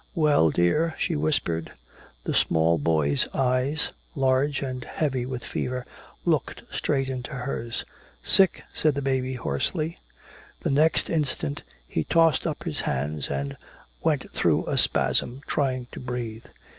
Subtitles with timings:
[0.15, 1.73] "Well, dear?" she whispered.
[2.23, 5.85] The small boy's eyes, large and heavy with fever,
[6.25, 7.85] looked straight into hers.
[8.23, 9.99] "Sick," said the baby hoarsely.
[10.61, 13.55] The next instant he tossed up his hands and
[14.01, 16.45] went through a spasm, trying to breathe.